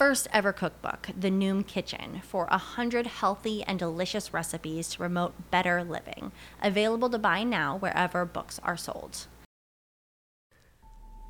first 0.00 0.28
ever 0.32 0.50
cookbook, 0.50 1.10
The 1.14 1.28
Noom 1.28 1.66
Kitchen, 1.66 2.22
for 2.24 2.46
100 2.46 3.06
healthy 3.06 3.62
and 3.64 3.78
delicious 3.78 4.32
recipes 4.32 4.88
to 4.88 4.96
promote 4.96 5.50
better 5.50 5.84
living. 5.84 6.32
Available 6.62 7.10
to 7.10 7.18
buy 7.18 7.44
now 7.44 7.76
wherever 7.76 8.24
books 8.24 8.58
are 8.62 8.78
sold. 8.78 9.26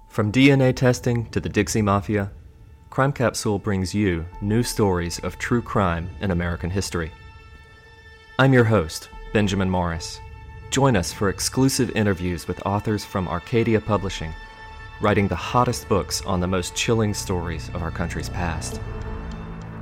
From 0.08 0.30
DNA 0.30 0.72
testing 0.76 1.28
to 1.30 1.40
the 1.40 1.48
Dixie 1.48 1.82
Mafia, 1.82 2.30
Crime 2.90 3.12
Capsule 3.12 3.58
brings 3.58 3.92
you 3.92 4.24
new 4.40 4.62
stories 4.62 5.18
of 5.18 5.36
true 5.36 5.62
crime 5.62 6.08
in 6.20 6.30
American 6.30 6.70
history. 6.70 7.10
I'm 8.38 8.52
your 8.52 8.62
host, 8.62 9.08
Benjamin 9.32 9.68
Morris. 9.68 10.20
Join 10.70 10.94
us 10.94 11.12
for 11.12 11.28
exclusive 11.28 11.90
interviews 11.96 12.46
with 12.46 12.64
authors 12.64 13.04
from 13.04 13.26
Arcadia 13.26 13.80
Publishing 13.80 14.32
writing 15.00 15.28
the 15.28 15.34
hottest 15.34 15.88
books 15.88 16.20
on 16.22 16.40
the 16.40 16.46
most 16.46 16.74
chilling 16.74 17.14
stories 17.14 17.68
of 17.70 17.82
our 17.82 17.90
country's 17.90 18.28
past. 18.28 18.80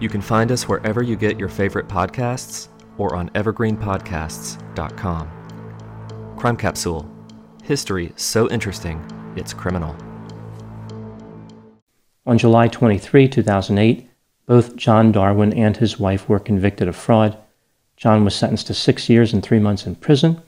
You 0.00 0.08
can 0.08 0.20
find 0.20 0.52
us 0.52 0.68
wherever 0.68 1.02
you 1.02 1.16
get 1.16 1.38
your 1.38 1.48
favorite 1.48 1.88
podcasts 1.88 2.68
or 2.98 3.16
on 3.16 3.30
evergreenpodcasts.com. 3.30 5.30
Crime 6.37 6.56
Capsule 6.56 7.10
History 7.68 8.14
so 8.16 8.48
interesting, 8.48 9.04
it's 9.37 9.52
criminal. 9.52 9.94
On 12.25 12.38
July 12.38 12.68
23, 12.68 13.28
2008, 13.28 14.08
both 14.46 14.76
John 14.76 15.12
Darwin 15.12 15.52
and 15.52 15.76
his 15.76 15.98
wife 15.98 16.28
were 16.28 16.38
convicted 16.38 16.88
of 16.88 16.96
fraud. 16.96 17.37
John 17.98 18.25
was 18.25 18.34
sentenced 18.34 18.68
to 18.68 18.75
six 18.75 19.10
years 19.10 19.34
and 19.34 19.42
three 19.42 19.58
months 19.58 19.87
in 19.87 19.96
prison 19.96 20.40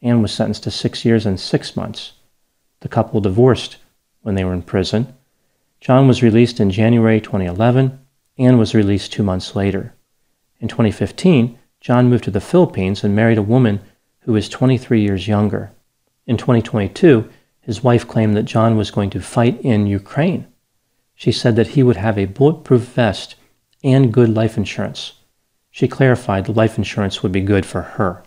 and 0.00 0.22
was 0.22 0.32
sentenced 0.32 0.62
to 0.62 0.70
six 0.70 1.04
years 1.04 1.26
and 1.26 1.38
six 1.38 1.76
months. 1.76 2.14
The 2.80 2.88
couple 2.88 3.20
divorced 3.20 3.76
when 4.22 4.34
they 4.34 4.44
were 4.44 4.54
in 4.54 4.62
prison. 4.62 5.14
John 5.80 6.08
was 6.08 6.22
released 6.22 6.60
in 6.60 6.70
January 6.70 7.20
2011 7.20 7.98
and 8.38 8.58
was 8.58 8.74
released 8.74 9.12
two 9.12 9.22
months 9.22 9.54
later. 9.54 9.94
In 10.60 10.68
2015, 10.68 11.58
John 11.80 12.08
moved 12.08 12.24
to 12.24 12.30
the 12.30 12.40
Philippines 12.40 13.02
and 13.02 13.16
married 13.16 13.38
a 13.38 13.42
woman 13.42 13.80
who 14.20 14.36
is 14.36 14.48
23 14.48 15.00
years 15.00 15.26
younger. 15.26 15.72
In 16.26 16.36
2022, 16.36 17.28
his 17.60 17.82
wife 17.82 18.06
claimed 18.06 18.36
that 18.36 18.44
John 18.44 18.76
was 18.76 18.90
going 18.90 19.10
to 19.10 19.20
fight 19.20 19.60
in 19.62 19.86
Ukraine. 19.86 20.46
She 21.14 21.32
said 21.32 21.56
that 21.56 21.68
he 21.68 21.82
would 21.82 21.96
have 21.96 22.16
a 22.16 22.26
bulletproof 22.26 22.82
vest 22.82 23.34
and 23.82 24.12
good 24.12 24.28
life 24.28 24.56
insurance. 24.56 25.14
She 25.70 25.88
clarified 25.88 26.44
the 26.44 26.52
life 26.52 26.78
insurance 26.78 27.22
would 27.22 27.32
be 27.32 27.40
good 27.40 27.66
for 27.66 27.82
her. 27.82 28.22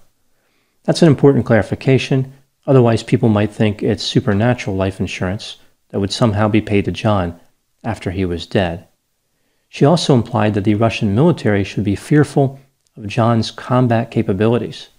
That's 0.83 1.01
an 1.01 1.07
important 1.07 1.45
clarification, 1.45 2.33
otherwise, 2.67 3.03
people 3.03 3.29
might 3.29 3.51
think 3.51 3.81
it's 3.81 4.03
supernatural 4.03 4.75
life 4.75 4.99
insurance 4.99 5.57
that 5.95 6.01
would 6.01 6.11
somehow 6.11 6.49
be 6.49 6.59
paid 6.59 6.83
to 6.83 6.91
John 6.91 7.39
after 7.81 8.11
he 8.11 8.25
was 8.25 8.45
dead. 8.45 8.85
She 9.69 9.85
also 9.85 10.13
implied 10.13 10.53
that 10.53 10.65
the 10.65 10.75
Russian 10.75 11.15
military 11.15 11.63
should 11.63 11.85
be 11.85 11.95
fearful 11.95 12.59
of 12.97 13.07
John's 13.07 13.49
combat 13.49 14.11
capabilities. 14.11 14.89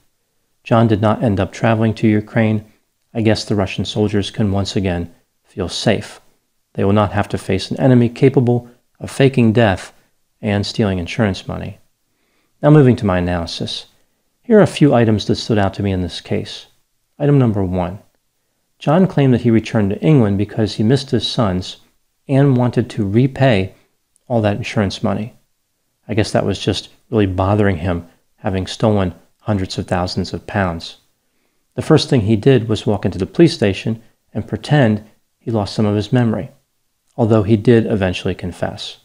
John 0.64 0.86
did 0.86 1.02
not 1.02 1.22
end 1.22 1.38
up 1.38 1.52
traveling 1.52 1.92
to 1.96 2.08
Ukraine. 2.08 2.64
I 3.12 3.20
guess 3.20 3.44
the 3.44 3.54
Russian 3.54 3.84
soldiers 3.84 4.30
can 4.30 4.52
once 4.52 4.74
again 4.74 5.14
feel 5.44 5.68
safe. 5.68 6.18
They 6.72 6.84
will 6.84 6.94
not 6.94 7.12
have 7.12 7.28
to 7.28 7.36
face 7.36 7.70
an 7.70 7.78
enemy 7.78 8.08
capable 8.08 8.70
of 8.98 9.10
faking 9.10 9.52
death 9.52 9.92
and 10.40 10.64
stealing 10.64 10.98
insurance 10.98 11.46
money. 11.46 11.78
Now, 12.62 12.70
moving 12.70 12.96
to 12.96 13.04
my 13.04 13.18
analysis. 13.18 13.84
Here 14.40 14.58
are 14.58 14.62
a 14.62 14.66
few 14.66 14.94
items 14.94 15.26
that 15.26 15.36
stood 15.36 15.58
out 15.58 15.74
to 15.74 15.82
me 15.82 15.92
in 15.92 16.00
this 16.00 16.22
case. 16.22 16.68
Item 17.18 17.38
number 17.38 17.62
one 17.62 17.98
John 18.78 19.06
claimed 19.06 19.32
that 19.34 19.40
he 19.42 19.50
returned 19.50 19.90
to 19.90 20.00
England 20.00 20.38
because 20.38 20.74
he 20.74 20.82
missed 20.82 21.10
his 21.10 21.26
sons 21.26 21.78
and 22.28 22.56
wanted 22.56 22.90
to 22.90 23.08
repay 23.08 23.74
all 24.28 24.40
that 24.42 24.56
insurance 24.56 25.02
money. 25.02 25.34
I 26.08 26.14
guess 26.14 26.32
that 26.32 26.44
was 26.44 26.58
just 26.58 26.88
really 27.10 27.26
bothering 27.26 27.78
him, 27.78 28.08
having 28.36 28.66
stolen 28.66 29.14
hundreds 29.40 29.78
of 29.78 29.86
thousands 29.86 30.32
of 30.32 30.46
pounds. 30.46 30.98
The 31.74 31.82
first 31.82 32.08
thing 32.10 32.22
he 32.22 32.36
did 32.36 32.68
was 32.68 32.86
walk 32.86 33.04
into 33.04 33.18
the 33.18 33.26
police 33.26 33.54
station 33.54 34.02
and 34.32 34.46
pretend 34.46 35.04
he 35.38 35.50
lost 35.50 35.74
some 35.74 35.86
of 35.86 35.96
his 35.96 36.12
memory, 36.12 36.50
although 37.16 37.42
he 37.42 37.56
did 37.56 37.86
eventually 37.86 38.34
confess. 38.34 38.98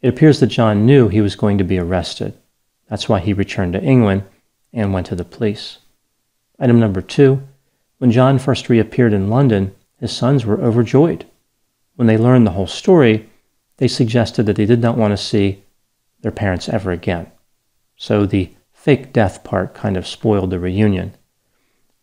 It 0.00 0.08
appears 0.08 0.40
that 0.40 0.48
John 0.48 0.84
knew 0.84 1.08
he 1.08 1.20
was 1.20 1.36
going 1.36 1.58
to 1.58 1.64
be 1.64 1.78
arrested. 1.78 2.34
That's 2.88 3.08
why 3.08 3.20
he 3.20 3.32
returned 3.32 3.72
to 3.72 3.82
England 3.82 4.24
and 4.72 4.92
went 4.92 5.06
to 5.06 5.14
the 5.14 5.24
police. 5.24 5.78
Item 6.58 6.78
number 6.78 7.00
two 7.00 7.42
when 8.02 8.10
John 8.10 8.40
first 8.40 8.68
reappeared 8.68 9.12
in 9.12 9.30
London, 9.30 9.76
his 10.00 10.10
sons 10.10 10.44
were 10.44 10.60
overjoyed. 10.60 11.24
When 11.94 12.08
they 12.08 12.18
learned 12.18 12.44
the 12.44 12.50
whole 12.50 12.66
story, 12.66 13.30
they 13.76 13.86
suggested 13.86 14.44
that 14.46 14.56
they 14.56 14.66
did 14.66 14.80
not 14.80 14.96
want 14.96 15.12
to 15.12 15.16
see 15.16 15.62
their 16.20 16.32
parents 16.32 16.68
ever 16.68 16.90
again. 16.90 17.30
So 17.96 18.26
the 18.26 18.50
fake 18.72 19.12
death 19.12 19.44
part 19.44 19.74
kind 19.74 19.96
of 19.96 20.08
spoiled 20.08 20.50
the 20.50 20.58
reunion. 20.58 21.14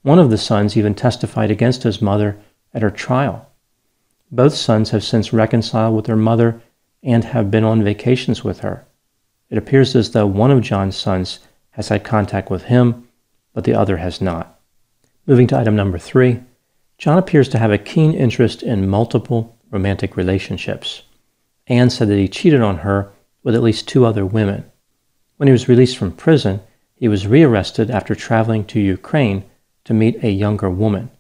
One 0.02 0.20
of 0.20 0.30
the 0.30 0.38
sons 0.38 0.78
even 0.78 0.96
testified 0.96 1.52
against 1.52 1.84
his 1.84 2.02
mother 2.02 2.40
at 2.74 2.82
her 2.82 2.92
trial. 2.92 3.52
Both 4.32 4.54
sons 4.54 4.92
have 4.92 5.04
since 5.04 5.34
reconciled 5.34 5.98
with 5.98 6.06
their 6.06 6.16
mother 6.16 6.62
and 7.04 7.26
have 7.26 7.52
been 7.52 7.66
on 7.66 7.84
vacations 7.84 8.42
with 8.42 8.62
her. 8.62 8.86
It 9.50 9.58
appears 9.58 9.98
as 9.98 10.12
though 10.12 10.28
one 10.28 10.52
of 10.52 10.62
John's 10.62 10.96
sons 10.96 11.40
has 11.72 11.90
had 11.90 12.06
contact 12.06 12.50
with 12.50 12.64
him, 12.64 13.10
but 13.54 13.66
the 13.66 13.74
other 13.74 13.98
has 13.98 14.22
not. 14.22 14.59
Moving 15.30 15.46
to 15.50 15.60
item 15.60 15.76
number 15.76 16.00
three, 16.00 16.40
John 16.98 17.20
appears 17.20 17.48
to 17.50 17.60
have 17.60 17.70
a 17.70 17.78
keen 17.78 18.16
interest 18.16 18.64
in 18.64 18.90
multiple 18.90 19.56
romantic 19.70 20.18
relationships. 20.18 21.04
Anne 21.68 21.92
said 21.92 22.08
that 22.08 22.18
he 22.18 22.28
cheated 22.28 22.62
on 22.62 22.80
her 22.80 23.12
with 23.44 23.54
at 23.54 23.62
least 23.62 23.88
two 23.88 24.08
other 24.08 24.26
women. 24.26 24.66
When 25.38 25.46
he 25.46 25.52
was 25.52 25.70
released 25.70 25.98
from 25.98 26.14
prison, 26.14 26.62
he 26.96 27.08
was 27.08 27.28
rearrested 27.28 27.92
after 27.92 28.16
traveling 28.16 28.66
to 28.66 28.80
Ukraine 28.80 29.44
to 29.84 29.94
meet 29.94 30.24
a 30.24 30.32
younger 30.32 30.68
woman. 30.68 31.12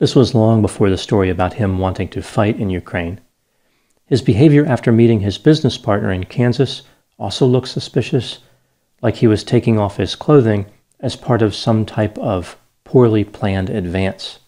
This 0.00 0.14
was 0.14 0.34
long 0.34 0.60
before 0.60 0.90
the 0.90 0.98
story 0.98 1.30
about 1.30 1.54
him 1.54 1.78
wanting 1.78 2.08
to 2.08 2.20
fight 2.20 2.60
in 2.60 2.68
Ukraine. 2.68 3.22
His 4.04 4.20
behavior 4.20 4.66
after 4.66 4.92
meeting 4.92 5.20
his 5.20 5.38
business 5.38 5.78
partner 5.78 6.12
in 6.12 6.24
Kansas 6.24 6.82
also 7.18 7.46
looked 7.46 7.68
suspicious, 7.68 8.40
like 9.00 9.16
he 9.16 9.26
was 9.26 9.42
taking 9.42 9.78
off 9.78 9.96
his 9.96 10.14
clothing 10.14 10.66
as 11.00 11.16
part 11.16 11.40
of 11.40 11.54
some 11.54 11.86
type 11.86 12.18
of 12.18 12.58
poorly 12.86 13.24
planned 13.24 13.68
advance. 13.68 14.38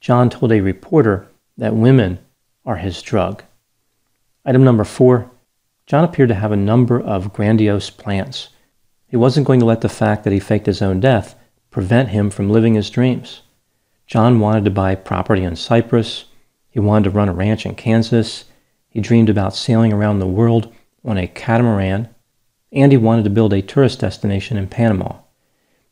John 0.00 0.28
told 0.28 0.52
a 0.52 0.60
reporter 0.60 1.28
that 1.56 1.74
women 1.74 2.18
are 2.66 2.76
his 2.76 3.00
drug. 3.00 3.44
Item 4.44 4.64
number 4.64 4.84
four 4.84 5.30
John 5.86 6.04
appeared 6.04 6.28
to 6.28 6.34
have 6.36 6.52
a 6.52 6.56
number 6.56 7.00
of 7.00 7.32
grandiose 7.32 7.90
plans. 7.90 8.50
He 9.08 9.16
wasn't 9.16 9.46
going 9.46 9.58
to 9.60 9.66
let 9.66 9.80
the 9.80 9.88
fact 9.88 10.22
that 10.22 10.32
he 10.32 10.38
faked 10.38 10.66
his 10.66 10.82
own 10.82 11.00
death 11.00 11.34
prevent 11.70 12.10
him 12.10 12.30
from 12.30 12.50
living 12.50 12.74
his 12.74 12.90
dreams. 12.90 13.42
John 14.06 14.38
wanted 14.40 14.64
to 14.64 14.70
buy 14.70 14.94
property 14.94 15.42
in 15.42 15.56
Cyprus. 15.56 16.26
He 16.68 16.78
wanted 16.78 17.04
to 17.04 17.10
run 17.10 17.28
a 17.28 17.32
ranch 17.32 17.66
in 17.66 17.74
Kansas. 17.74 18.44
He 18.88 19.00
dreamed 19.00 19.28
about 19.28 19.54
sailing 19.54 19.92
around 19.92 20.18
the 20.18 20.26
world 20.26 20.72
on 21.04 21.18
a 21.18 21.26
catamaran. 21.26 22.08
And 22.72 22.92
he 22.92 22.98
wanted 22.98 23.24
to 23.24 23.30
build 23.30 23.52
a 23.52 23.62
tourist 23.62 24.00
destination 24.00 24.56
in 24.56 24.68
Panama. 24.68 25.16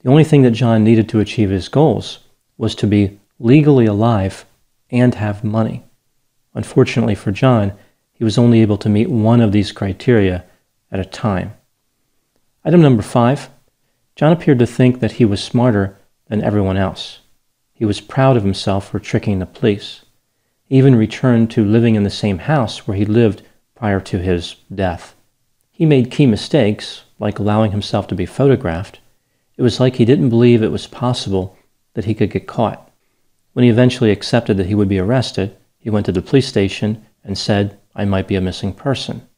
The 0.02 0.11
only 0.11 0.25
thing 0.25 0.43
that 0.43 0.52
John 0.52 0.85
needed 0.85 1.09
to 1.09 1.21
achieve 1.21 1.50
his 1.50 1.69
goals 1.69 2.21
was 2.57 2.75
to 2.76 2.87
be 2.87 3.19
legally 3.38 3.87
alive, 3.87 4.45
and 4.90 5.14
have 5.14 5.45
money. 5.45 5.85
Unfortunately 6.55 7.14
for 7.14 7.31
John, 7.31 7.73
he 8.12 8.25
was 8.25 8.38
only 8.38 8.62
able 8.62 8.78
to 8.78 8.88
meet 8.88 9.11
one 9.11 9.40
of 9.40 9.52
these 9.52 9.71
criteria 9.71 10.45
at 10.90 10.99
a 10.99 11.05
time. 11.05 11.52
Item 12.64 12.83
number 12.83 13.02
five 13.02 13.50
John 14.17 14.33
appeared 14.33 14.59
to 14.59 14.67
think 14.67 14.99
that 14.99 15.12
he 15.12 15.25
was 15.25 15.43
smarter 15.43 15.97
than 16.26 16.43
everyone 16.43 16.76
else. 16.76 17.21
He 17.73 17.85
was 17.85 18.00
proud 18.00 18.37
of 18.37 18.43
himself 18.43 18.88
for 18.88 18.99
tricking 18.99 19.38
the 19.38 19.47
police. 19.47 20.05
He 20.64 20.76
even 20.76 20.97
returned 20.97 21.52
to 21.52 21.64
living 21.64 21.95
in 21.95 22.02
the 22.02 22.11
same 22.11 22.38
house 22.38 22.88
where 22.88 22.97
he 22.97 23.05
lived 23.05 23.43
prior 23.76 24.00
to 24.00 24.19
his 24.19 24.57
death. 24.75 25.14
He 25.71 25.87
made 25.87 26.11
key 26.11 26.26
mistakes, 26.26 27.05
like 27.21 27.38
allowing 27.38 27.71
himself 27.71 28.09
to 28.09 28.17
be 28.17 28.26
photographed. 28.26 28.99
It 29.59 29.62
was 29.62 29.81
like 29.81 29.97
he 29.97 30.07
didn't 30.07 30.31
believe 30.31 30.62
it 30.62 30.73
was 30.73 30.87
possible 30.87 31.59
that 31.95 32.07
he 32.07 32.15
could 32.15 32.31
get 32.31 32.47
caught. 32.47 32.91
When 33.53 33.65
he 33.65 33.71
eventually 33.71 34.12
accepted 34.12 34.57
that 34.57 34.67
he 34.67 34.75
would 34.75 34.88
be 34.88 35.00
arrested, 35.00 35.57
he 35.79 35.91
went 35.91 36.07
to 36.07 36.12
the 36.12 36.23
police 36.23 36.47
station 36.47 37.05
and 37.25 37.37
said, 37.37 37.77
I 37.95 38.05
might 38.05 38.29
be 38.29 38.37
a 38.37 38.41
missing 38.41 38.73
person. 38.73 39.29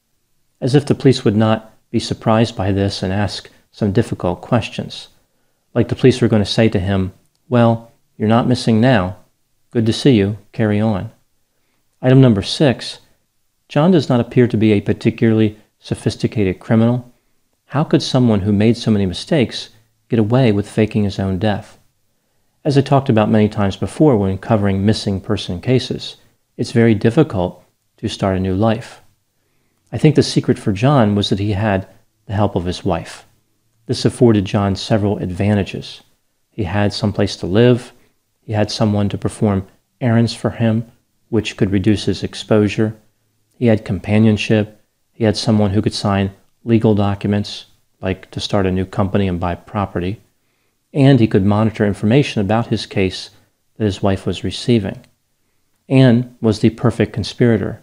As 0.60 0.74
if 0.74 0.84
the 0.84 0.94
police 0.94 1.24
would 1.24 1.36
not 1.36 1.74
be 1.90 1.98
surprised 1.98 2.54
by 2.54 2.70
this 2.70 3.02
and 3.02 3.12
ask 3.12 3.50
some 3.72 3.92
difficult 3.92 4.42
questions. 4.42 5.08
Like 5.74 5.88
the 5.88 5.96
police 5.96 6.20
were 6.20 6.28
going 6.28 6.44
to 6.44 6.50
say 6.50 6.68
to 6.68 6.78
him, 6.78 7.12
Well, 7.48 7.90
you're 8.18 8.28
not 8.28 8.46
missing 8.46 8.80
now. 8.80 9.16
Good 9.70 9.86
to 9.86 9.92
see 9.92 10.12
you. 10.12 10.36
Carry 10.52 10.78
on. 10.78 11.10
Item 12.02 12.20
number 12.20 12.42
six 12.42 12.98
John 13.68 13.90
does 13.90 14.08
not 14.08 14.20
appear 14.20 14.46
to 14.48 14.56
be 14.56 14.72
a 14.72 14.80
particularly 14.80 15.56
sophisticated 15.78 16.60
criminal, 16.60 17.10
how 17.66 17.84
could 17.84 18.02
someone 18.02 18.40
who 18.40 18.52
made 18.52 18.76
so 18.76 18.90
many 18.90 19.06
mistakes 19.06 19.70
get 20.10 20.18
away 20.18 20.52
with 20.52 20.68
faking 20.68 21.04
his 21.04 21.18
own 21.18 21.38
death? 21.38 21.78
As 22.62 22.76
I 22.76 22.82
talked 22.82 23.08
about 23.08 23.30
many 23.30 23.48
times 23.48 23.78
before 23.78 24.18
when 24.18 24.36
covering 24.36 24.84
missing 24.84 25.18
person 25.18 25.62
cases, 25.62 26.16
it's 26.58 26.72
very 26.72 26.94
difficult 26.94 27.64
to 27.96 28.08
start 28.08 28.36
a 28.36 28.40
new 28.40 28.54
life. 28.54 29.00
I 29.90 29.96
think 29.96 30.16
the 30.16 30.22
secret 30.22 30.58
for 30.58 30.72
John 30.72 31.14
was 31.14 31.30
that 31.30 31.38
he 31.38 31.52
had 31.52 31.88
the 32.26 32.34
help 32.34 32.54
of 32.56 32.66
his 32.66 32.84
wife. 32.84 33.24
This 33.86 34.04
afforded 34.04 34.44
John 34.44 34.76
several 34.76 35.16
advantages. 35.16 36.02
He 36.50 36.64
had 36.64 36.92
some 36.92 37.14
place 37.14 37.34
to 37.36 37.46
live, 37.46 37.92
he 38.42 38.52
had 38.52 38.70
someone 38.70 39.08
to 39.08 39.16
perform 39.16 39.66
errands 40.00 40.34
for 40.34 40.50
him, 40.50 40.90
which 41.30 41.56
could 41.56 41.70
reduce 41.70 42.04
his 42.04 42.22
exposure, 42.22 42.94
he 43.56 43.66
had 43.66 43.84
companionship, 43.84 44.80
he 45.12 45.24
had 45.24 45.36
someone 45.36 45.70
who 45.70 45.82
could 45.82 45.94
sign 45.94 46.32
legal 46.64 46.94
documents, 46.94 47.66
like 48.00 48.30
to 48.30 48.40
start 48.40 48.66
a 48.66 48.70
new 48.70 48.84
company 48.84 49.28
and 49.28 49.38
buy 49.38 49.54
property, 49.54 50.20
and 50.92 51.20
he 51.20 51.26
could 51.26 51.44
monitor 51.44 51.86
information 51.86 52.40
about 52.40 52.68
his 52.68 52.86
case 52.86 53.30
that 53.76 53.84
his 53.84 54.02
wife 54.02 54.26
was 54.26 54.44
receiving. 54.44 55.04
Anne 55.88 56.36
was 56.40 56.60
the 56.60 56.70
perfect 56.70 57.12
conspirator. 57.12 57.82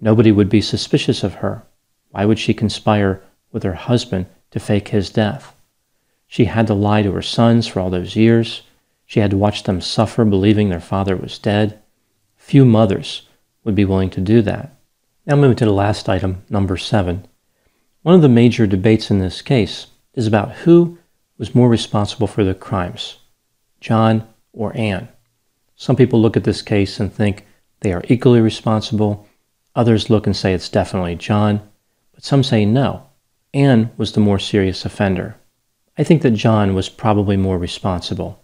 Nobody 0.00 0.30
would 0.30 0.48
be 0.48 0.60
suspicious 0.60 1.24
of 1.24 1.34
her. 1.34 1.62
Why 2.10 2.24
would 2.24 2.38
she 2.38 2.54
conspire 2.54 3.22
with 3.52 3.62
her 3.62 3.74
husband 3.74 4.26
to 4.50 4.60
fake 4.60 4.88
his 4.88 5.10
death? 5.10 5.54
She 6.26 6.44
had 6.44 6.66
to 6.66 6.74
lie 6.74 7.02
to 7.02 7.12
her 7.12 7.22
sons 7.22 7.66
for 7.66 7.80
all 7.80 7.90
those 7.90 8.16
years. 8.16 8.62
She 9.06 9.20
had 9.20 9.30
to 9.30 9.38
watch 9.38 9.62
them 9.62 9.80
suffer 9.80 10.24
believing 10.24 10.68
their 10.68 10.80
father 10.80 11.16
was 11.16 11.38
dead. 11.38 11.80
Few 12.36 12.64
mothers 12.64 13.22
would 13.64 13.74
be 13.74 13.84
willing 13.84 14.10
to 14.10 14.20
do 14.20 14.42
that. 14.42 14.74
Now 15.26 15.36
moving 15.36 15.56
to 15.56 15.64
the 15.64 15.72
last 15.72 16.08
item, 16.08 16.42
number 16.48 16.76
seven. 16.76 17.26
One 18.02 18.14
of 18.14 18.22
the 18.22 18.28
major 18.28 18.66
debates 18.66 19.10
in 19.10 19.18
this 19.18 19.42
case 19.42 19.88
is 20.14 20.26
about 20.26 20.52
who 20.52 20.98
was 21.36 21.54
more 21.54 21.68
responsible 21.68 22.28
for 22.28 22.44
the 22.44 22.54
crimes, 22.54 23.16
John 23.80 24.26
or 24.52 24.76
Anne. 24.76 25.08
Some 25.74 25.96
people 25.96 26.20
look 26.20 26.36
at 26.36 26.44
this 26.44 26.62
case 26.62 27.00
and 27.00 27.12
think 27.12 27.44
they 27.80 27.92
are 27.92 28.04
equally 28.08 28.40
responsible. 28.40 29.26
Others 29.74 30.10
look 30.10 30.26
and 30.26 30.36
say 30.36 30.54
it's 30.54 30.68
definitely 30.68 31.16
John, 31.16 31.60
but 32.14 32.24
some 32.24 32.44
say 32.44 32.64
no. 32.64 33.02
Anne 33.52 33.90
was 33.96 34.12
the 34.12 34.20
more 34.20 34.38
serious 34.38 34.84
offender. 34.84 35.36
I 35.96 36.04
think 36.04 36.22
that 36.22 36.30
John 36.32 36.74
was 36.74 36.88
probably 36.88 37.36
more 37.36 37.58
responsible. 37.58 38.40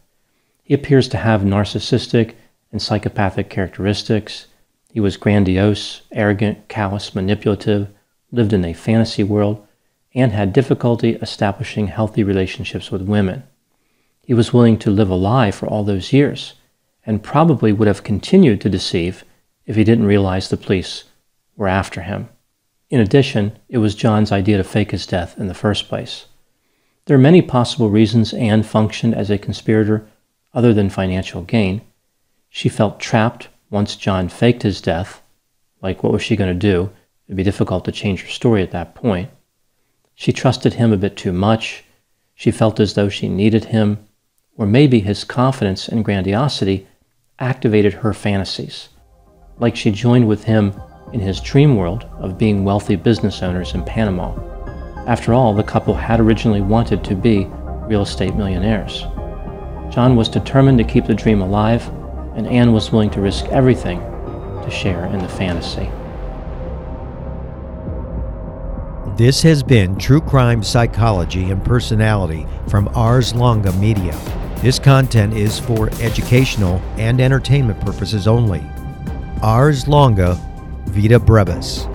He 0.64 0.74
appears 0.74 1.06
to 1.08 1.18
have 1.18 1.42
narcissistic 1.42 2.34
and 2.72 2.82
psychopathic 2.82 3.50
characteristics. 3.50 4.46
He 4.90 4.98
was 4.98 5.16
grandiose, 5.16 6.02
arrogant, 6.10 6.66
callous, 6.68 7.14
manipulative, 7.14 7.88
lived 8.34 8.52
in 8.52 8.64
a 8.64 8.72
fantasy 8.72 9.24
world, 9.24 9.66
and 10.14 10.32
had 10.32 10.52
difficulty 10.52 11.10
establishing 11.16 11.88
healthy 11.88 12.22
relationships 12.22 12.90
with 12.90 13.02
women. 13.02 13.42
He 14.22 14.34
was 14.34 14.52
willing 14.52 14.78
to 14.78 14.90
live 14.90 15.10
a 15.10 15.14
lie 15.14 15.50
for 15.50 15.66
all 15.66 15.84
those 15.84 16.12
years, 16.12 16.54
and 17.04 17.22
probably 17.22 17.72
would 17.72 17.88
have 17.88 18.04
continued 18.04 18.60
to 18.62 18.70
deceive 18.70 19.24
if 19.66 19.76
he 19.76 19.84
didn't 19.84 20.06
realize 20.06 20.48
the 20.48 20.56
police 20.56 21.04
were 21.56 21.68
after 21.68 22.02
him. 22.02 22.28
In 22.90 23.00
addition, 23.00 23.58
it 23.68 23.78
was 23.78 23.94
John's 23.94 24.32
idea 24.32 24.56
to 24.56 24.64
fake 24.64 24.92
his 24.92 25.06
death 25.06 25.38
in 25.38 25.48
the 25.48 25.54
first 25.54 25.88
place. 25.88 26.26
There 27.06 27.16
are 27.16 27.20
many 27.20 27.42
possible 27.42 27.90
reasons 27.90 28.32
Anne 28.32 28.62
functioned 28.62 29.14
as 29.14 29.30
a 29.30 29.38
conspirator 29.38 30.06
other 30.54 30.72
than 30.72 30.90
financial 30.90 31.42
gain. 31.42 31.82
She 32.48 32.68
felt 32.68 33.00
trapped 33.00 33.48
once 33.68 33.96
John 33.96 34.28
faked 34.28 34.62
his 34.62 34.80
death, 34.80 35.22
like 35.82 36.02
what 36.02 36.12
was 36.12 36.22
she 36.22 36.36
going 36.36 36.52
to 36.52 36.58
do? 36.58 36.90
It'd 37.26 37.36
be 37.36 37.42
difficult 37.42 37.84
to 37.86 37.92
change 37.92 38.22
her 38.22 38.28
story 38.28 38.62
at 38.62 38.70
that 38.72 38.94
point. 38.94 39.30
She 40.14 40.32
trusted 40.32 40.74
him 40.74 40.92
a 40.92 40.96
bit 40.96 41.16
too 41.16 41.32
much. 41.32 41.84
She 42.34 42.50
felt 42.50 42.80
as 42.80 42.94
though 42.94 43.08
she 43.08 43.28
needed 43.28 43.66
him, 43.66 44.06
or 44.56 44.66
maybe 44.66 45.00
his 45.00 45.24
confidence 45.24 45.88
and 45.88 46.04
grandiosity 46.04 46.86
activated 47.38 47.94
her 47.94 48.12
fantasies, 48.12 48.88
like 49.58 49.74
she 49.74 49.90
joined 49.90 50.28
with 50.28 50.44
him 50.44 50.74
in 51.12 51.20
his 51.20 51.40
dream 51.40 51.76
world 51.76 52.04
of 52.18 52.38
being 52.38 52.64
wealthy 52.64 52.96
business 52.96 53.42
owners 53.42 53.74
in 53.74 53.84
Panama. 53.84 54.34
After 55.06 55.34
all, 55.34 55.54
the 55.54 55.62
couple 55.62 55.94
had 55.94 56.20
originally 56.20 56.60
wanted 56.60 57.02
to 57.04 57.14
be 57.14 57.46
real 57.86 58.02
estate 58.02 58.34
millionaires. 58.34 59.02
John 59.90 60.16
was 60.16 60.28
determined 60.28 60.78
to 60.78 60.84
keep 60.84 61.06
the 61.06 61.14
dream 61.14 61.40
alive 61.40 61.88
and 62.36 62.46
Anne 62.48 62.72
was 62.72 62.90
willing 62.90 63.10
to 63.10 63.20
risk 63.20 63.46
everything 63.46 64.00
to 64.00 64.70
share 64.70 65.06
in 65.06 65.18
the 65.18 65.28
fantasy. 65.28 65.88
This 69.16 69.42
has 69.42 69.62
been 69.62 69.96
True 69.96 70.20
Crime 70.20 70.60
Psychology 70.64 71.52
and 71.52 71.64
Personality 71.64 72.48
from 72.66 72.88
Ars 72.96 73.32
Longa 73.32 73.72
Media. 73.74 74.12
This 74.60 74.80
content 74.80 75.34
is 75.34 75.56
for 75.56 75.88
educational 76.00 76.82
and 76.96 77.20
entertainment 77.20 77.80
purposes 77.80 78.26
only. 78.26 78.60
Ars 79.40 79.86
Longa 79.86 80.34
Vita 80.86 81.20
Brevis. 81.20 81.86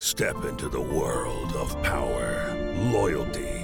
Step 0.00 0.42
into 0.46 0.70
the 0.70 0.80
world 0.80 1.54
of 1.56 1.82
power, 1.82 2.56
loyalty 2.90 3.63